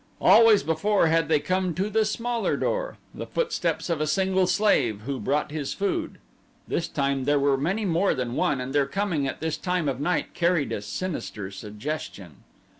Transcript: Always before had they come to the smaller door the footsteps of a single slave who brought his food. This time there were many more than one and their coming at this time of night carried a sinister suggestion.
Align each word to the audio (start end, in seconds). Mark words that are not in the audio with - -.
Always 0.19 0.63
before 0.63 1.05
had 1.09 1.27
they 1.29 1.39
come 1.39 1.75
to 1.75 1.87
the 1.87 2.05
smaller 2.05 2.57
door 2.57 2.97
the 3.13 3.27
footsteps 3.27 3.87
of 3.87 4.01
a 4.01 4.07
single 4.07 4.47
slave 4.47 5.01
who 5.01 5.19
brought 5.19 5.51
his 5.51 5.75
food. 5.75 6.17
This 6.67 6.87
time 6.87 7.25
there 7.25 7.37
were 7.37 7.55
many 7.55 7.85
more 7.85 8.15
than 8.15 8.33
one 8.33 8.59
and 8.59 8.73
their 8.73 8.87
coming 8.87 9.27
at 9.27 9.41
this 9.41 9.57
time 9.57 9.87
of 9.87 9.99
night 9.99 10.33
carried 10.33 10.71
a 10.71 10.81
sinister 10.81 11.51
suggestion. 11.51 12.37